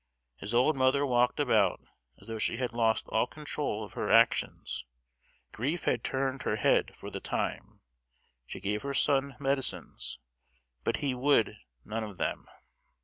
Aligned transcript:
His 0.37 0.51
old 0.51 0.75
mother 0.75 1.05
walked 1.05 1.39
about 1.39 1.79
as 2.19 2.27
though 2.27 2.39
she 2.39 2.57
had 2.57 2.73
lost 2.73 3.07
all 3.09 3.27
control 3.27 3.83
of 3.83 3.93
her 3.93 4.09
actions; 4.09 4.83
grief 5.51 5.83
had 5.83 6.03
turned 6.03 6.41
her 6.41 6.55
head 6.55 6.95
for 6.95 7.11
the 7.11 7.19
time; 7.19 7.81
she 8.47 8.59
gave 8.59 8.81
her 8.81 8.95
son 8.95 9.35
medicines, 9.39 10.17
but 10.83 10.97
he 11.05 11.13
would 11.13 11.55
none 11.85 12.03
of 12.03 12.17
them! 12.17 12.47